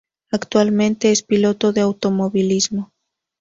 [0.31, 2.91] Actualmente es piloto de automovilismo.